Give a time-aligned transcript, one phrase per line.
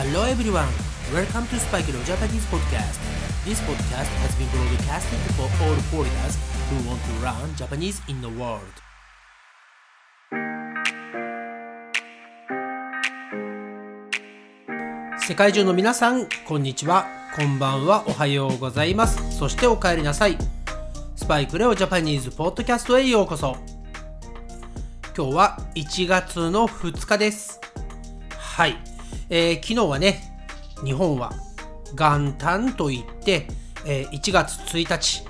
[0.00, 0.70] Hello everyone,
[1.12, 3.00] welcome to Spike Leo Japanese podcast.
[3.44, 6.38] This podcast has been broadcasted for all foreigners
[6.70, 8.62] who want to learn Japanese in the world.
[15.18, 19.36] 世界中の皆さん、こんにちは、こんばんは、おはようございます。
[19.36, 20.38] そしてお帰りなさい。
[21.16, 23.56] スパイクレオジャパニーズポッドキャストへようこそ。
[25.16, 27.60] 今日は1月の2日です。
[28.38, 28.87] はい。
[29.30, 30.36] えー、昨日はね、
[30.84, 31.32] 日本は
[31.94, 33.48] 元旦といって、
[33.84, 35.24] えー、1月1日、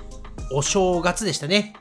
[0.51, 1.73] お正月でしたね。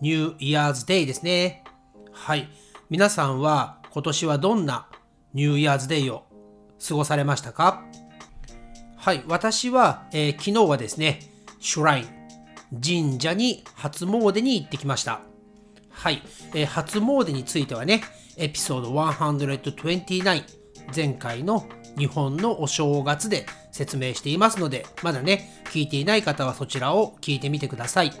[0.00, 1.64] ニューイヤーズデイですね。
[2.12, 2.48] はい。
[2.90, 4.88] 皆さんは今年はどんな
[5.32, 6.24] ニューイヤーズデイを
[6.86, 7.84] 過ごされましたか？
[8.96, 9.22] はい。
[9.26, 11.20] 私は、えー、昨日はですね、
[11.60, 12.06] シュライン、
[12.84, 15.20] 神社に初詣に行ってきました。
[15.90, 16.22] はい。
[16.54, 18.02] えー、初詣についてはね、
[18.36, 20.61] エピソード129、
[20.94, 21.66] 前回の
[21.98, 28.12] 日本のお正月で説明していますので、まだね、聞いていない方はそちらを聞いてみてください。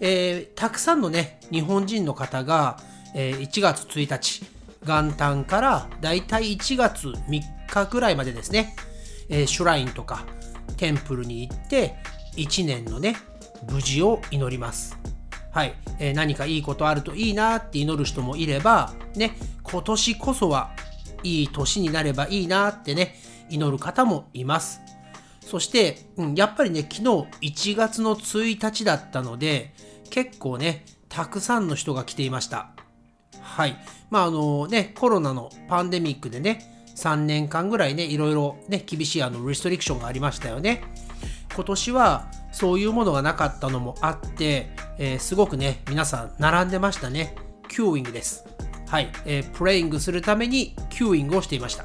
[0.00, 2.78] えー、たくさんのね、日本人の方が、
[3.14, 4.44] えー、1月1日、
[4.84, 8.76] 元旦からだいたい1月3日ぐらいまでですね、
[9.28, 10.24] えー、シュラインとか
[10.76, 11.96] テンプルに行って
[12.36, 13.16] 1年のね、
[13.70, 14.98] 無事を祈ります。
[15.50, 20.72] はい、えー、何かいいことあるといいなって祈る人もいれば、ね、今年こそは
[21.24, 23.16] いい年になればいいなってね、
[23.50, 24.80] 祈る方もいます。
[25.40, 29.74] そして、うん、やっぱりね、昨日1月の1日だったので、
[30.10, 32.70] 結構ね、たくさんの人が来ていました。
[33.40, 33.76] はい。
[34.10, 40.82] まああのね、コロナのパンデミックでね、3年間ぐらいね、いろいろね、厳しいあのリストリクションがありましたよね。
[41.54, 47.36] 今年はそういうものがなかったのもあって、えー、すごくね、皆さん並んでましたね。
[47.68, 48.53] queueing です。
[48.94, 51.84] はい、えー、 praying するために queueing をしていました。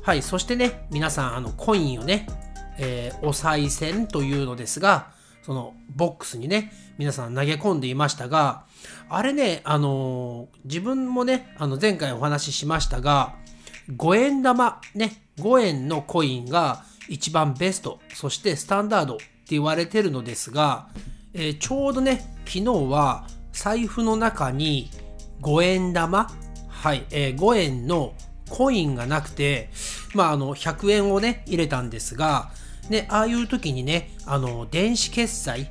[0.00, 2.26] はい、そしてね、皆さん、あの、コインをね、
[2.78, 5.10] えー、お賽銭というのですが、
[5.42, 8.64] そのボックスにね、皆さん投げ込んでいましたが、
[9.10, 13.34] あれね、あのー、自分もね、あの前回お話ししましたが、
[13.94, 20.88] 5円玉、ね、5円のコインが一番ベスト、そしてスタンダードって言われてるのですが、
[21.34, 24.88] えー、ちょうどね、昨日は財布の中に
[25.42, 26.30] 5円玉、
[26.68, 28.14] はい、えー、5円の
[28.48, 29.70] コインがなくて、
[30.14, 32.50] まあ、あの、100円をね、入れたんですが、
[32.88, 35.70] ね、ああいう時にね、あの、電子決済、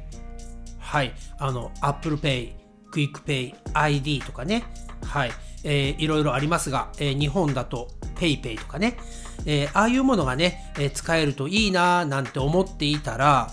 [0.79, 2.53] はい、あの、Apple Pay、
[2.93, 4.63] Quick Pay、ID とかね、
[5.03, 5.31] はい、
[5.63, 8.97] えー、いろいろありますが、えー、日本だと PayPay とかね、
[9.45, 13.51] えー、ああいうものがね、えー、使えるといいななんて思っていたら、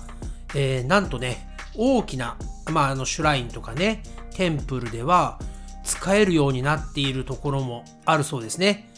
[0.54, 2.36] えー、なんとね、大きな、
[2.70, 4.02] まあ、あの、シュラインとかね、
[4.34, 5.38] テンプルでは、
[5.84, 8.90] 使えるようになっているところもあるそうですね。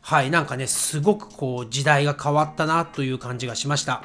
[0.00, 4.04] はい、なんかね、すごくこう時代が変わったなという感じがしました。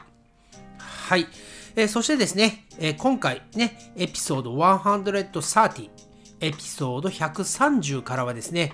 [0.80, 1.28] はい。
[1.76, 5.90] えー、そしてですね、えー、今回ね、エピソード130、
[6.42, 8.74] エピソード130からはですね、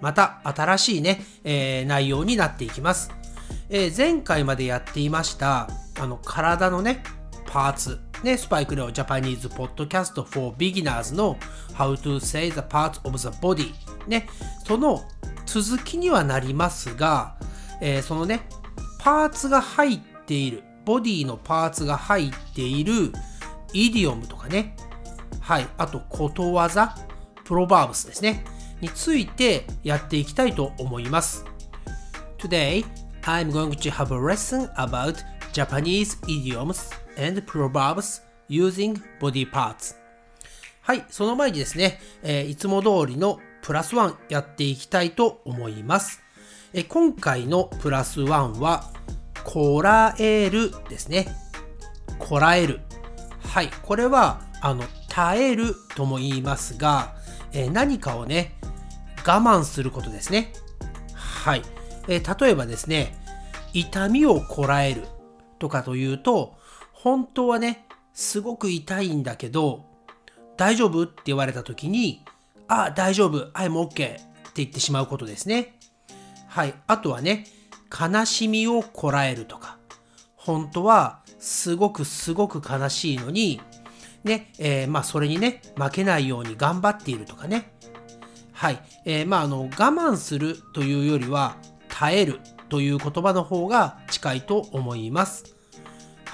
[0.00, 3.10] また新しいね、えー、内容になっていきます。
[3.70, 5.68] え前回までやっていました、
[5.98, 7.02] あの、体のね、
[7.46, 11.36] パーツ、ね、スパイクレオジャパニーズポッドキャスト for Beginners の
[11.74, 13.74] How to say the parts of the body
[14.08, 14.26] ね、
[14.66, 15.04] その
[15.44, 17.36] 続きにはなりますが、
[17.82, 18.48] えー、そのね、
[18.98, 23.12] パーツが入っている、ボディのパーツが入っている
[23.74, 24.74] イディオムとかね、
[25.40, 26.96] はい、あとことわざ、
[27.44, 28.42] プロバーブスですね、
[28.80, 31.44] についてやっていきたいと思います。
[32.38, 32.86] Today,
[33.24, 39.96] I'm going to have a lesson about Japanese idioms and proverbs using body parts
[40.84, 46.22] はい、その前にですね、えー、いつも通りのプラスワンやっていきたいと思います。
[46.74, 48.92] えー、今回のプラスワンは、
[49.44, 51.26] こらえるですね。
[52.18, 52.80] こらえる。
[53.40, 57.14] はい、これは、あの、耐えるとも言いますが、
[57.52, 58.58] えー、何かをね、
[59.26, 60.52] 我慢することですね。
[61.14, 61.62] はい。
[62.08, 63.16] え、例えばですね、
[63.72, 65.04] 痛みをこらえる
[65.58, 66.58] とかというと、
[67.04, 67.84] 本当はね、
[68.14, 69.84] すごく痛いんだけど、
[70.56, 72.24] 大丈夫って言われた時に、
[72.66, 74.22] あ、大丈夫、I'm OK って
[74.54, 75.78] 言ってしまうことですね。
[76.48, 76.72] はい。
[76.86, 77.44] あとはね、
[77.92, 79.76] 悲しみをこらえるとか、
[80.34, 83.60] 本当はすごくすごく悲しいのに、
[84.24, 87.74] ね、えー、まあそれにね、負けないように頑張っているとかね。
[88.54, 88.82] はい。
[89.04, 91.58] えー、まああの、我慢するというよりは、
[91.90, 92.40] 耐える
[92.70, 95.53] という言葉の方が近いと思います。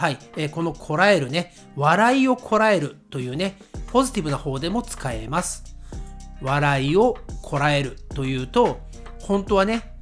[0.00, 3.58] はい、えー、このこらえるね、笑いをこらえるというね、
[3.92, 5.76] ポジティブな方でも使えます。
[6.40, 8.80] 笑いをこらえるというと、
[9.20, 9.92] 本当はね、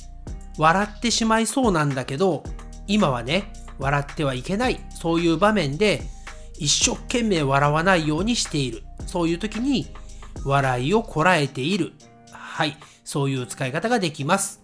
[0.57, 2.45] 笑ってしまいそうなんだけど、
[2.87, 6.03] 今はね、笑ってはいけない、そういう場面で、
[6.61, 8.85] 一生懸命笑わないようにしている。
[9.05, 9.89] そういう時に、
[10.45, 11.93] 笑いをこらえている。
[12.31, 14.63] はい、そういう使い方ができます。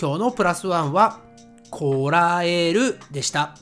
[0.00, 1.20] 今日のプラスワンは、
[1.68, 3.54] こらえるでした。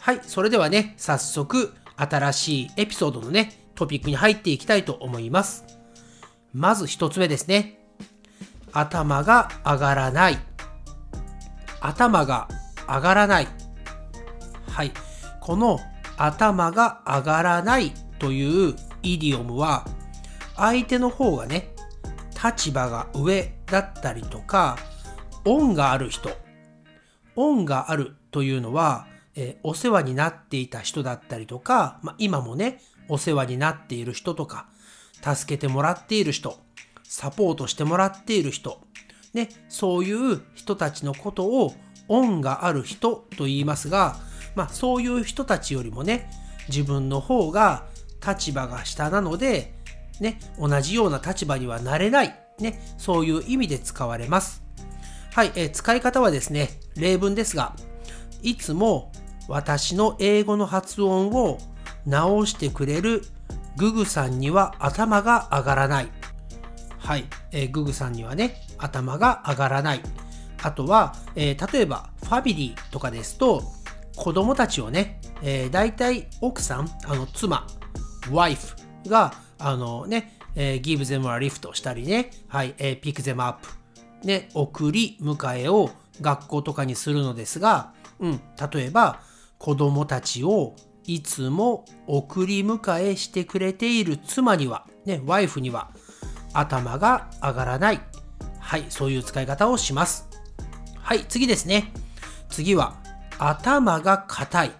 [0.00, 5.66] はい、それではね、早速、新しいエピソードのね、トピックに入っていきたいと思います。
[6.54, 7.78] まず一つ目ですね。
[8.72, 10.38] 頭が上がらない。
[11.82, 12.48] 頭が
[12.88, 13.48] 上がらない。
[14.70, 14.92] はい。
[15.38, 15.78] この
[16.16, 19.84] 頭が上がらないというイディオムは、
[20.56, 21.74] 相手の方がね、
[22.42, 24.78] 立場が上だったりとか、
[25.44, 26.30] 恩がある人。
[27.36, 34.68] 恩があるというのは、えー、お世話になっていた人だったりとか、まあ、今もね、お世話になっている人とか、
[35.22, 36.58] 助けてもらっている人、
[37.04, 38.80] サポートしてもらっている人、
[39.34, 41.74] ね、そういう人たちのことを
[42.08, 44.16] 恩がある人と言いますが、
[44.54, 46.30] まあ、そういう人たちよりもね、
[46.68, 47.86] 自分の方が
[48.26, 49.74] 立場が下なので、
[50.20, 54.62] ね、同じような立場にはなれない、ね、そういう意味で使われます。
[55.32, 57.74] はい、えー、使い方はですね、例文ですが、
[58.42, 59.12] いつも
[59.48, 61.58] 私の英語の発音を
[62.06, 63.22] 直してくれる
[63.76, 66.08] ググさんには頭が上がらない。
[66.98, 70.00] はい、えー、ググさんにはね、頭が上がらない。
[70.62, 73.62] あとは、えー、例えばファミリーとかですと、
[74.16, 77.66] 子供たちをね、えー、大体奥さん、あの妻、
[78.30, 78.76] ワイフ
[79.08, 83.66] が、あのね、えー、give them a lift したりね、はい、えー、pick them up、
[84.24, 85.90] ね、送り迎えを
[86.20, 88.40] 学校とかにするのですが、うん、
[88.72, 89.20] 例えば、
[89.58, 90.74] 子供たちを
[91.04, 95.90] いつも送り迎えしてくれている妻には、ね、ワイフには
[96.52, 98.00] 頭が上がらない。
[98.58, 100.28] はい、そういう使い方をします。
[100.96, 101.92] はい、次ですね。
[102.48, 102.94] 次は、
[103.38, 104.72] 頭が硬い。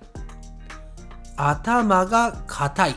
[1.36, 2.94] 頭が硬い。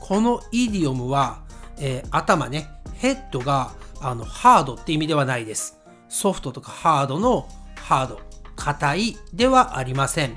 [0.00, 1.40] このイディオムは、
[1.78, 5.78] えー、頭ね、ヘッドがあのハードって意味ではないです。
[6.08, 8.20] ソフトとかハードのハード、
[8.56, 10.36] 硬いではありません。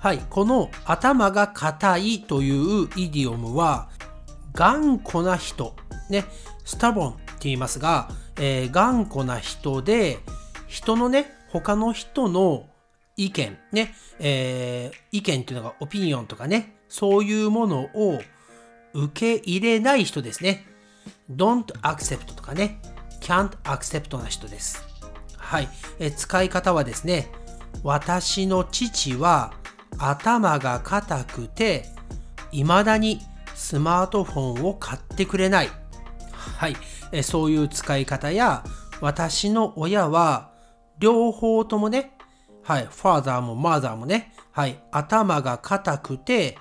[0.00, 2.50] はい、この頭が硬いとい
[2.84, 3.88] うイディオムは、
[4.54, 5.74] 頑固な人、
[6.08, 6.24] ね、
[6.64, 8.08] スタボンって言いますが、
[8.38, 10.18] えー、頑固な人で、
[10.66, 12.68] 人のね、他の人の
[13.16, 18.20] 意見、ね、えー、意見っていうのがオピニオンとかね、そういうものを
[18.92, 20.66] 受け入れない人ですね。
[21.30, 22.80] don't accept とかね、
[23.20, 24.84] can't accept な人です。
[25.46, 25.68] はい。
[26.00, 27.28] え使い方はですね、
[27.84, 29.54] 私の父は
[29.96, 31.86] 頭が硬くて、
[32.50, 33.20] 未だに
[33.54, 35.68] スマートフォンを買ってくれない。
[36.32, 36.76] はい。
[37.12, 38.64] えそういう使い方や、
[39.00, 40.50] 私の親は
[40.98, 42.10] 両方ともね、
[42.64, 46.58] はい、ファーザーもマザーもね、はい、頭が硬くて、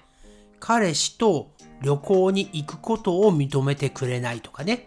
[0.60, 4.86] 彼氏と旅行に行くことを認めてくれないとかね。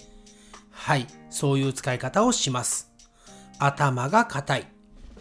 [0.71, 2.88] はい、そういう使い方をします。
[3.59, 4.67] 頭が硬い。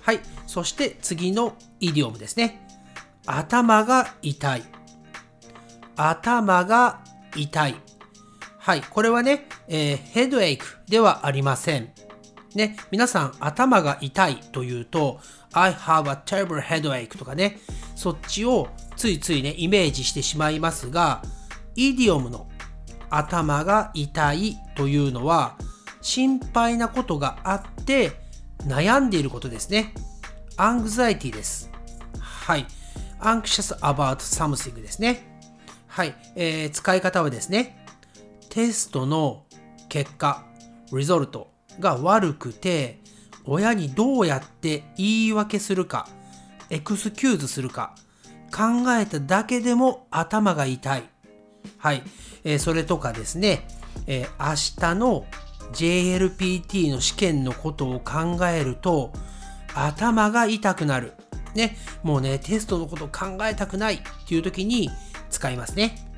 [0.01, 2.65] はい、そして次のイディオムですね。
[3.25, 4.63] 頭が痛い。
[5.95, 7.01] 頭が
[7.35, 7.75] 痛い。
[8.57, 11.89] はい、これはね、えー、ヘッドエイクではありません。
[12.55, 15.19] ね、皆さん頭が痛いというと、
[15.53, 17.59] I have a terrible headache とかね、
[17.95, 21.21] そっちをついついね、イメージしてしまいますが、
[21.75, 22.47] イディオムの
[23.09, 25.55] 頭が痛いというのは、
[26.01, 28.26] 心配なことがあって
[28.65, 29.93] 悩んでいることですね。
[30.57, 31.69] アングザイティです。
[32.19, 32.65] はい。
[33.19, 35.41] anxious about something ですね。
[35.87, 36.15] はい。
[36.35, 37.85] えー、使い方はですね、
[38.49, 39.45] テストの
[39.89, 40.45] 結果、
[40.91, 42.99] リゾルトが悪くて、
[43.45, 46.07] 親にどうやって言い訳するか、
[46.69, 47.95] エクスキューズするか、
[48.51, 51.03] 考えただけでも頭が痛い。
[51.77, 52.03] はい。
[52.43, 53.67] えー、それとかですね、
[54.05, 55.25] えー、明日の
[55.73, 59.11] JLPT の試験のことを考えると、
[59.73, 61.13] 頭が痛くなる。
[61.55, 64.89] ね、もうね、テストのこと考えたくないっていう時に
[65.29, 66.09] 使いますね。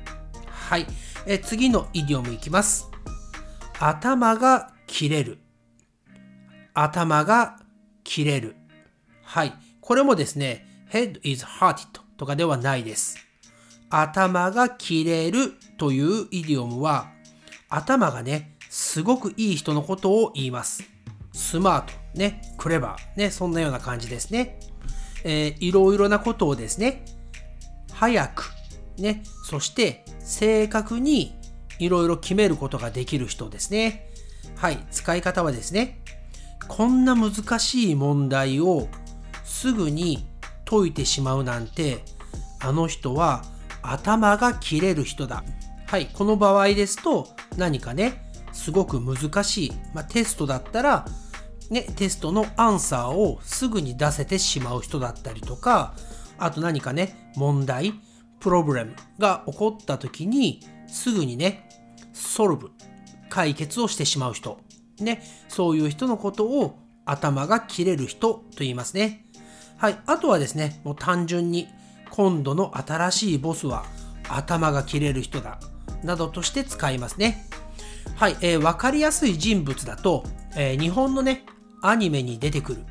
[0.46, 0.86] はい。
[1.26, 2.90] え、次のイディオムいきます。
[3.78, 5.38] 頭が切れる。
[6.74, 7.58] 頭が
[8.04, 8.56] 切れる。
[9.22, 9.54] はい。
[9.80, 13.16] これもですね、head is hurted とかではないです。
[13.88, 17.10] 頭が切れるというイディオムは、
[17.68, 20.84] 頭がね、すごくいい人のことを言います。
[21.32, 24.60] スマート、ね、クレバー、ね、そんなような感じですね。
[25.24, 27.04] えー、いろいろなことをですね、
[27.92, 28.44] 早く、
[28.96, 31.36] ね、そして正確に
[31.80, 34.08] いろいろ決めることができる人ですね。
[34.56, 36.00] はい、使い方はですね、
[36.68, 38.86] こんな難しい問題を
[39.42, 40.28] すぐに
[40.64, 42.04] 解いてしまうなんて
[42.60, 43.42] あの人は
[43.82, 45.42] 頭が切れる人だ。
[45.86, 48.29] はい、この場合ですと何かね
[48.60, 51.06] すごく難しい、まあ、テストだったら、
[51.70, 55.94] ね、テストのアンサーをすぐに出せてしまう人だったりとか
[56.36, 57.94] あと何かね問題
[58.38, 61.70] プロブレムが起こった時にすぐにね
[62.12, 62.70] ソルブ
[63.30, 64.60] 解決をしてしまう人。
[64.98, 69.24] ねそういう人のことを頭が切れる人と言いますね。
[69.78, 71.68] はいあとはですねもう単純に
[72.10, 73.86] 今度の新しいボスは
[74.28, 75.58] 頭が切れる人だ
[76.02, 77.49] などとして使いますね。
[78.16, 80.24] はい、えー、分かりやすい人物だと、
[80.56, 81.44] えー、日本のね
[81.82, 82.84] アニメに出てくる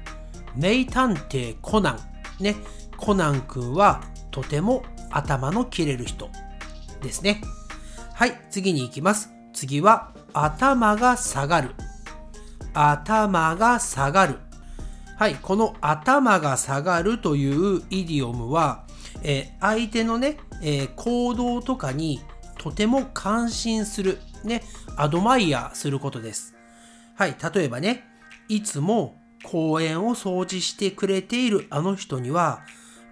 [0.55, 1.99] 名探偵コナン。
[2.39, 2.55] ね
[2.97, 6.29] コナン君はとても頭の切れる人
[7.01, 7.41] ですね。
[8.13, 9.29] はい次に行きます。
[9.53, 11.75] 次は頭が下がる。
[12.73, 14.39] 頭が下がる。
[15.17, 18.85] はいこの頭が下がるというイディオムは、
[19.21, 22.21] えー、相手のね、えー、行動とかに
[22.59, 24.61] とても感心するね
[24.95, 26.53] アドマイヤすることです
[27.15, 28.03] はい例えばね
[28.47, 32.61] いつも公園を掃除してくれているあの人には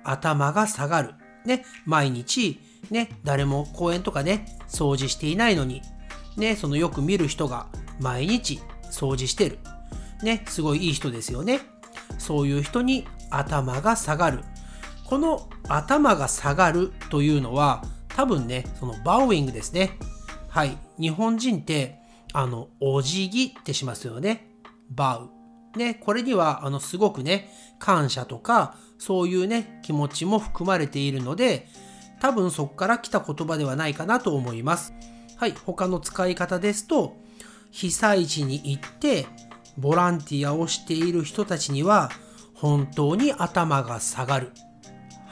[0.04, 2.60] 頭が下がるね毎日
[2.92, 5.82] ね誰も公園とかね掃除していないのに
[6.38, 7.68] ね、そのよく見る人が
[8.00, 8.62] 毎日
[8.92, 9.60] 掃除してる。
[10.24, 11.62] ね、すごいいい人ですよね。
[12.20, 14.44] そういう人に頭が下がる。
[15.04, 17.84] この頭が下がるというのは
[18.18, 19.92] 多分ね、そのバウイングですね。
[20.50, 20.76] はい。
[21.00, 22.00] 日本人って、
[22.34, 24.56] あの、お辞儀ってしますよね。
[24.90, 25.18] バ
[25.76, 25.78] ウ。
[25.78, 31.68] ね、これには、あの、すごくね、感謝とか、そういうね、気持ちも含まれているので、
[32.20, 34.96] 多分そこから来た言葉ではないかなと思います。
[35.36, 37.18] はい、他の使い方ですと、
[37.70, 39.28] 被災地に行って
[39.78, 42.10] ボランティアをしている人たちには
[42.56, 44.54] 本当に頭が下がる。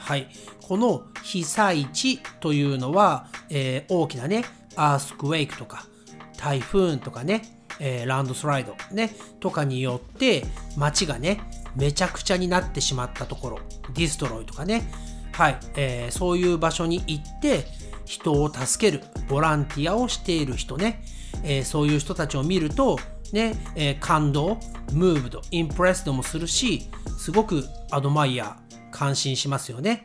[0.06, 0.28] はい、
[0.62, 4.44] この被災地というのは、えー、大きなね、
[4.76, 5.84] アースクウェイクとか、
[6.38, 7.42] 台風とかね、
[7.80, 9.10] えー、ランドスライドね、
[9.40, 10.44] とかによって
[10.76, 11.40] 街がね、
[11.74, 13.58] めちゃくちゃになってしまったところ、
[13.94, 14.88] ディストロイとかね、
[15.32, 17.66] はい、えー、そういう場所に行って、
[18.04, 21.02] 人を助ける、ボランティアをしている人ね、
[21.42, 22.96] えー、そういう人たちを見ると、
[23.32, 24.58] ね、えー、感動、
[24.92, 28.65] ムーブド、インプレスドもするし、すごくアドマイヤー、
[28.96, 30.04] 感心しますよね。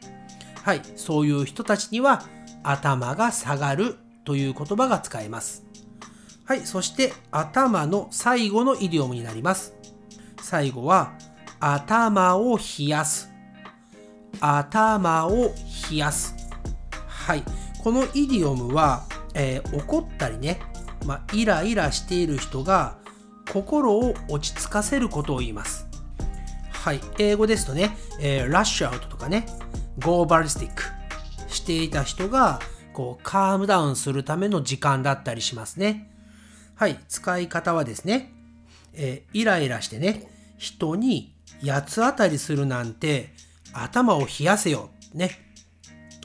[0.63, 2.23] はい、そういう人たちには
[2.61, 3.95] 頭が下がる
[4.25, 5.63] という言葉が使えます。
[6.43, 9.73] はい、そして頭の最後のイディオムになります。
[10.41, 11.13] 最後は
[11.61, 13.29] 頭を冷やす。
[14.41, 15.53] 頭を
[15.89, 16.35] 冷やす。
[17.07, 17.43] はい。
[17.81, 20.59] このイディオムは、えー、怒ったりね、
[21.05, 22.97] まあ、イライラしている人が
[23.51, 25.80] 心を落ち着かせることを言います。
[26.81, 27.01] はい。
[27.19, 29.45] 英語ですとね、えー、ラッシュアウトとかね、
[30.03, 30.81] ゴーバリスティック
[31.47, 32.59] していた人が、
[32.91, 36.11] こう、カームダウンするための時間だったりしますね。
[36.73, 36.97] はい。
[37.07, 38.33] 使い方はですね、
[38.95, 43.31] えー、イライラしてね、人に八つ当たりするなんて
[43.73, 44.89] 頭を冷やせよ。
[45.13, 45.37] ね。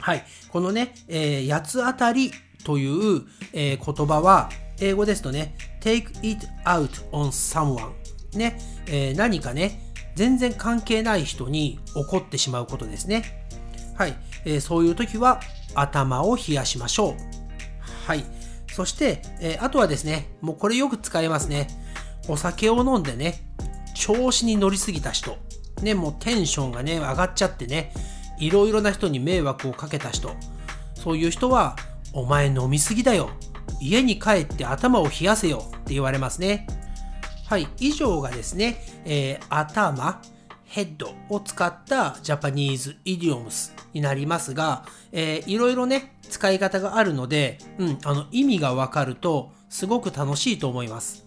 [0.01, 0.25] はい。
[0.49, 2.31] このね、えー、八つ当たり
[2.63, 3.21] という、
[3.53, 4.49] えー、言葉は、
[4.79, 7.91] 英語ですとね、take it out on someone。
[8.33, 9.86] ね、えー、何かね、
[10.17, 13.45] 全然関係ない人に怒ってしまうことですね。
[13.95, 14.15] はい。
[14.45, 15.39] えー、そういう時は
[15.75, 17.13] 頭を冷やしましょう。
[18.07, 18.25] はい。
[18.73, 21.67] そして、えー、あとはですね、もうこれよく使いますね。
[22.27, 23.43] お酒を飲んでね、
[23.93, 25.37] 調子に乗りすぎた人。
[25.83, 27.93] ね、もうテンションがね、上がっちゃってね、
[28.39, 30.31] いろいろな人に迷惑をかけた人、
[30.95, 31.75] そういう人は、
[32.13, 33.29] お前飲みすぎだよ。
[33.79, 36.65] 家に帰って頭を冷やせよって言われますね。
[37.47, 40.21] はい、以上がですね、えー、頭、
[40.65, 51.25] ヘッドを使ったジャパニーズイディオムスになりますが、えー、いろいろね、使い方があるので、うん、あの意味がわかるとすごく楽しいと思います。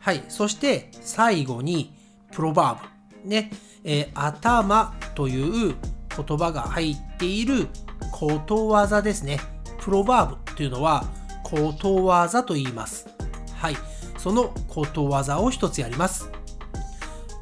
[0.00, 1.94] はい、そして最後に
[2.32, 3.28] プロバーブ。
[3.28, 3.52] ね、
[3.84, 5.76] えー、頭という
[6.16, 7.68] 言葉が入っている
[8.10, 9.38] ことわざですね。
[9.78, 11.04] プロバーブというのは
[11.44, 13.06] ことわざと言います。
[13.54, 13.76] はい。
[14.22, 16.30] そのことわざを一つやります。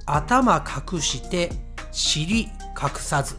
[0.07, 1.51] 頭隠して
[1.93, 2.49] 尻隠
[2.95, 3.37] さず。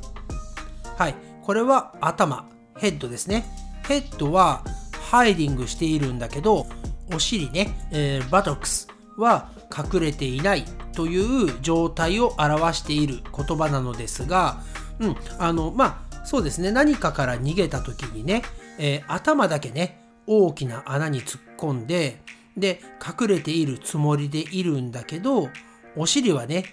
[0.96, 1.16] はい。
[1.42, 3.46] これは頭、ヘッドですね。
[3.88, 4.64] ヘッドは
[5.10, 6.68] ハイディングしているんだけど、
[7.12, 14.62] お尻ね、えー、バトックスは隠れていないという状態を表している言葉なのですが、
[15.00, 18.44] うん、あの、まあ、そうですね、何かから逃げた時にね、
[18.78, 22.22] えー、頭だけね、大きな穴に突っ込んで、
[22.58, 25.50] で、隠れているつもりでいるんだけど、
[25.96, 26.66] お尻はね、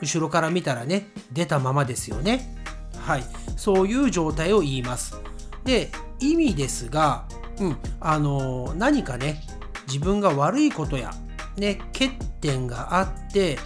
[0.00, 2.54] 後ろから見たらね、出たままですよね。
[2.98, 3.24] はい。
[3.56, 5.16] そういう状態を言います。
[5.64, 5.90] で、
[6.20, 7.26] 意味ですが、
[7.58, 9.42] うん、あのー、何かね、
[9.86, 11.12] 自分が悪いことや、
[11.56, 13.58] ね、欠点があって、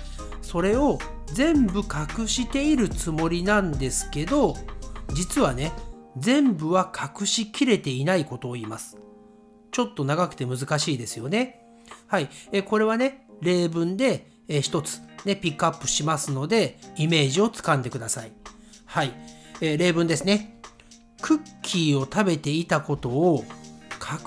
[0.42, 4.54] それを全部隠しているつもりなんですけど、
[5.12, 5.72] 実はね、
[6.16, 8.96] 全部は隠しきれていないことを言います。
[9.72, 11.60] ちょっと長くて難しいですよね。
[12.06, 12.28] はい。
[12.52, 18.32] えこれはね、例文で、え一つ、ね、ピックアップしますので、イメージをつかんでください。
[18.86, 19.12] はい。
[19.60, 20.60] え例文ですね。
[21.22, 23.44] クッキーを食べていたことを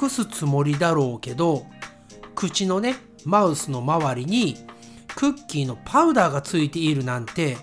[0.01, 1.65] 隠すつもりだろうけど、
[2.35, 2.95] 口のね、
[3.25, 4.57] マウスの周りに
[5.15, 7.57] クッキーのパウダーがついているなんて、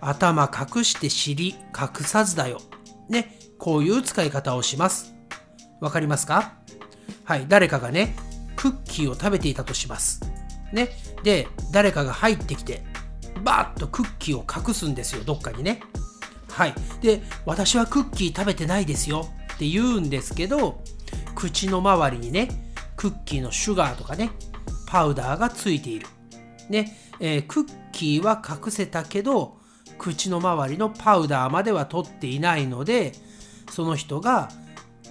[0.00, 2.60] 頭隠して尻隠さずだよ。
[3.08, 5.14] ね、こういう使い方をします。
[5.80, 6.61] わかりますか？
[7.24, 8.14] はい、誰かがね、
[8.56, 10.20] クッキーを食べていたとします。
[10.72, 10.88] ね、
[11.22, 12.82] で、誰かが入ってきて、
[13.44, 15.82] バーッとクッキーを隠すんですよ、どっかにね。
[16.50, 16.74] はい。
[17.00, 20.82] で、私はクッキー食べてないですよって言うんですけど、
[21.34, 22.48] 口の周りにね、
[22.96, 24.30] クッキーのシュガーとかね、
[24.86, 26.06] パウダーがついている。
[26.68, 29.58] ね、えー、クッキーは隠せたけど、
[29.98, 33.12] 口の周りのパウダーまでは取っていないので、
[33.70, 34.50] その人が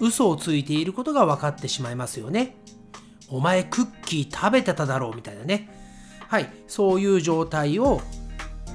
[0.02, 2.56] 嘘をついていることが分かってしまいますよね。
[3.28, 5.68] お前クッキー食べてただろうみたいなね。
[6.28, 8.00] はい、そういう状態を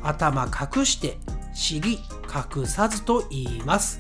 [0.01, 1.17] 頭隠して
[1.53, 1.99] 尻
[2.53, 3.99] 隠さずと言います。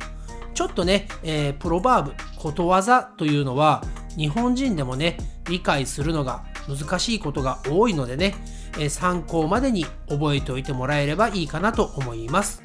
[0.53, 3.83] ちょっとね、えー、プロバーブ、ことわざというのは
[4.15, 5.17] 日本人でもね、
[5.49, 8.35] 理解するのが難しいことが多いのでね、
[8.79, 12.63] えー、参考までに覚えておいてもらえればいいかなと思います。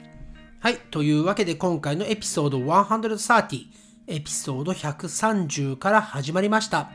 [0.60, 0.76] はい。
[0.92, 6.90] というわけで今回のエピソード130、エピソード130から始まりました。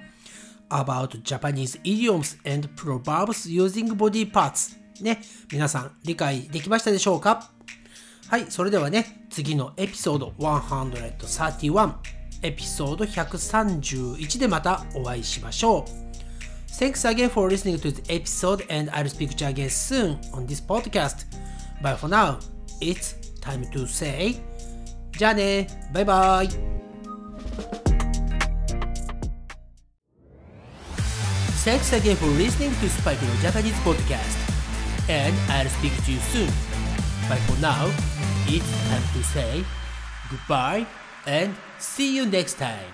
[0.70, 5.22] about Japanese idioms and proverbs using body parts ね、
[5.52, 7.52] 皆さん理解できましたでしょうか
[8.30, 11.94] はい、それではね、次のエピソード131、
[12.42, 16.08] エピソード131でまたお会いしましょう。
[16.70, 20.62] Thanks again for listening to this episode and I'll speak to you again soon on this
[20.62, 21.26] podcast.
[21.82, 22.40] But for now,
[22.82, 24.36] it's time to say
[25.18, 26.77] じゃあねバイバイ
[31.68, 34.40] Thanks again for listening to Spike no Japanese podcast.
[35.12, 36.48] And I'll speak to you soon.
[37.28, 37.92] But for now
[38.48, 39.66] it's time to say
[40.32, 40.88] goodbye
[41.26, 42.88] and see you next time